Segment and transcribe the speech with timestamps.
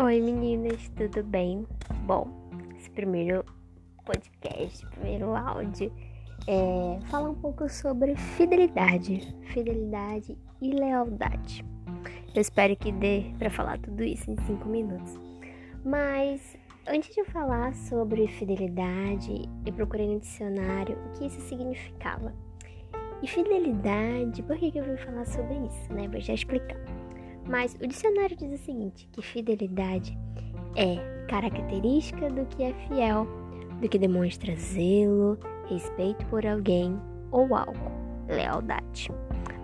[0.00, 1.66] Oi meninas, tudo bem?
[2.06, 2.28] Bom,
[2.76, 3.44] esse primeiro
[4.06, 5.92] podcast, primeiro áudio,
[6.46, 11.64] é falar um pouco sobre fidelidade, fidelidade e lealdade.
[12.32, 15.18] Eu espero que dê para falar tudo isso em cinco minutos.
[15.84, 22.32] Mas antes de falar sobre fidelidade, eu procurei no dicionário o que isso significava.
[23.20, 26.06] E fidelidade, por que eu vim falar sobre isso, né?
[26.06, 26.97] Vou já explicar.
[27.48, 30.16] Mas o dicionário diz o seguinte: que fidelidade
[30.76, 33.26] é característica do que é fiel,
[33.80, 36.98] do que demonstra zelo, respeito por alguém
[37.30, 37.90] ou algo,
[38.28, 39.10] lealdade.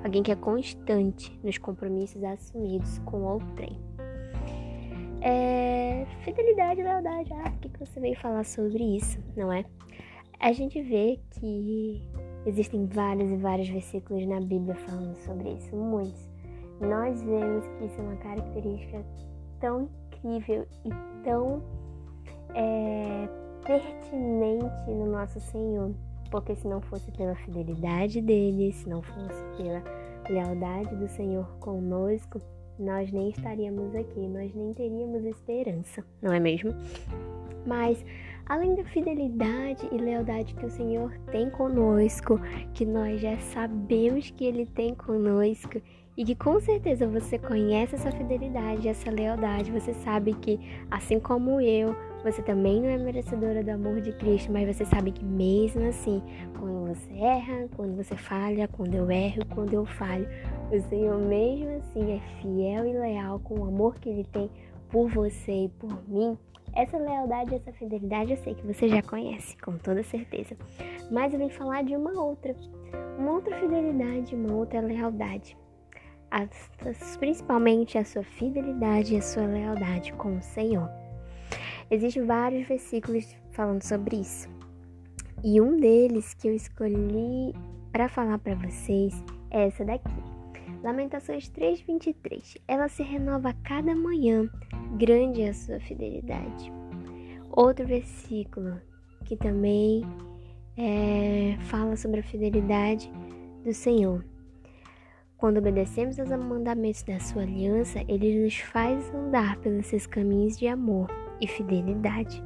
[0.02, 3.78] Alguém que é constante nos compromissos assumidos com outrem.
[5.22, 9.64] É, fidelidade e lealdade, ah, por que, que você veio falar sobre isso, não é?
[10.38, 12.02] A gente vê que
[12.44, 16.33] existem vários e vários versículos na Bíblia falando sobre isso, muitos
[16.80, 19.04] nós vemos que isso é uma característica
[19.60, 20.90] tão incrível e
[21.24, 21.62] tão
[22.54, 23.28] é,
[23.64, 25.92] pertinente no nosso Senhor.
[26.30, 29.82] Porque se não fosse pela fidelidade dele, se não fosse pela
[30.28, 32.40] lealdade do Senhor conosco,
[32.78, 36.72] nós nem estaríamos aqui, nós nem teríamos esperança, não é mesmo?
[37.66, 38.04] Mas
[38.46, 42.40] além da fidelidade e lealdade que o Senhor tem conosco,
[42.72, 45.80] que nós já sabemos que Ele tem conosco
[46.16, 51.60] e que com certeza você conhece essa fidelidade, essa lealdade, você sabe que, assim como
[51.60, 55.86] eu, você também não é merecedora do amor de Cristo, mas você sabe que mesmo
[55.88, 56.22] assim,
[56.58, 60.28] quando você erra, quando você falha, quando eu erro, quando eu falho,
[60.70, 64.48] o Senhor mesmo assim é fiel e leal com o amor que Ele tem
[64.90, 66.38] por você e por mim.
[66.72, 70.56] Essa lealdade, essa fidelidade eu sei que você já conhece, com toda certeza.
[71.10, 72.54] Mas eu vim falar de uma outra,
[73.18, 75.56] uma outra fidelidade, uma outra lealdade
[77.18, 80.88] principalmente a sua fidelidade e a sua lealdade com o Senhor.
[81.90, 84.48] Existem vários versículos falando sobre isso.
[85.42, 87.52] E um deles que eu escolhi
[87.92, 89.14] para falar para vocês
[89.50, 90.34] é essa daqui.
[90.82, 92.56] Lamentações 3:23.
[92.66, 94.50] Ela se renova a cada manhã,
[94.98, 96.72] grande é a sua fidelidade.
[97.50, 98.80] Outro versículo
[99.24, 100.02] que também
[100.76, 103.10] é, fala sobre a fidelidade
[103.62, 104.24] do Senhor.
[105.36, 110.68] Quando obedecemos aos mandamentos da sua aliança, ele nos faz andar pelos seus caminhos de
[110.68, 112.42] amor e fidelidade.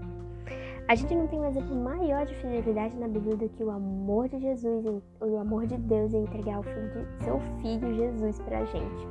[0.89, 4.27] A gente não tem um exemplo maior de fidelidade na Bíblia do que o amor
[4.31, 4.87] de Jesus,
[5.21, 9.07] o amor de Deus em entregar o filho de, seu filho Jesus para a gente.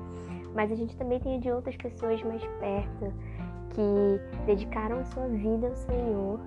[0.56, 3.14] Mas a gente também tem de outras pessoas mais perto
[3.70, 6.40] que dedicaram a sua vida ao Senhor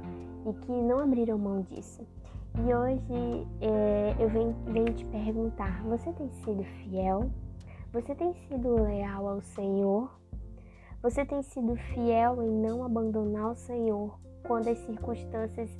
[0.47, 2.05] e que não abriram mão disso.
[2.63, 7.31] E hoje é, eu venho, venho te perguntar: você tem sido fiel?
[7.91, 10.11] Você tem sido leal ao Senhor?
[11.03, 15.75] Você tem sido fiel em não abandonar o Senhor quando as circunstâncias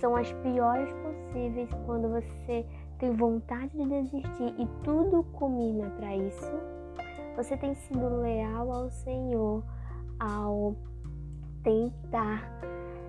[0.00, 2.66] são as piores possíveis, quando você
[2.98, 6.52] tem vontade de desistir e tudo culmina para isso?
[7.36, 9.62] Você tem sido leal ao Senhor
[10.18, 10.74] ao
[11.62, 12.42] tentar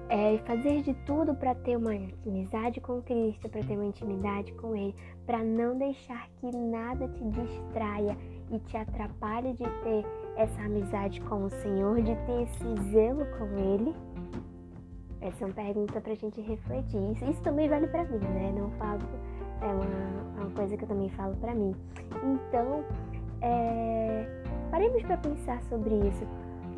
[0.09, 1.91] é, fazer de tudo para ter uma
[2.25, 7.23] amizade com Cristo, para ter uma intimidade com Ele, para não deixar que nada te
[7.25, 8.17] distraia
[8.51, 10.05] e te atrapalhe de ter
[10.35, 13.95] essa amizade com o Senhor, de ter esse zelo com Ele?
[15.21, 17.11] Essa é uma pergunta para a gente refletir.
[17.11, 18.51] Isso, isso também vale para mim, né?
[18.57, 19.01] Não falo,
[19.61, 21.75] é uma, é uma coisa que eu também falo para mim.
[22.23, 22.83] Então,
[23.41, 24.25] é,
[24.71, 26.25] paremos para pensar sobre isso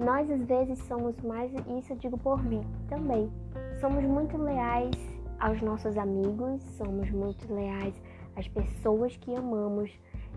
[0.02, 3.32] nós às vezes somos mais, isso eu digo por mim também,
[3.80, 4.96] somos muito leais
[5.40, 7.94] aos nossos amigos, somos muito leais
[8.36, 9.92] às pessoas que amamos,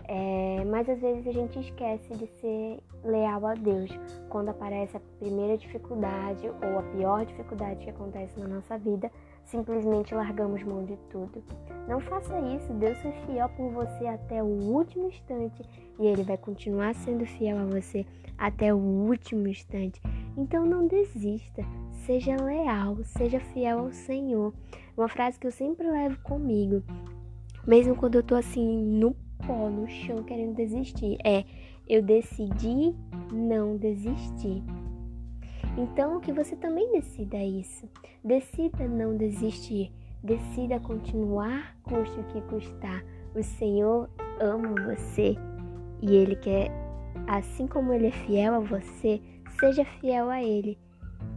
[0.07, 3.89] é, mas às vezes a gente esquece de ser leal a Deus
[4.29, 9.11] quando aparece a primeira dificuldade ou a pior dificuldade que acontece na nossa vida
[9.45, 11.43] simplesmente largamos mão de tudo.
[11.87, 15.61] Não faça isso, Deus é fiel por você até o último instante
[15.99, 18.05] e Ele vai continuar sendo fiel a você
[18.37, 20.01] até o último instante.
[20.35, 21.63] Então não desista,
[22.05, 24.53] seja leal, seja fiel ao Senhor.
[24.97, 26.83] Uma frase que eu sempre levo comigo,
[27.65, 29.15] mesmo quando eu tô assim no
[29.45, 31.43] pó, no chão, querendo desistir, é:
[31.87, 32.95] eu decidi
[33.31, 34.63] não desistir.
[35.77, 37.89] Então, que você também decida isso.
[38.23, 39.91] Decida não desistir.
[40.23, 43.03] Decida continuar, custe o que custar.
[43.35, 45.35] O Senhor ama você
[46.01, 46.71] e Ele quer,
[47.27, 49.21] assim como Ele é fiel a você,
[49.59, 50.79] seja fiel a Ele.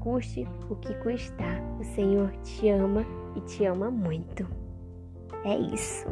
[0.01, 1.61] Custe o que custar.
[1.79, 3.05] O Senhor te ama
[3.37, 4.47] e te ama muito.
[5.45, 6.07] É isso.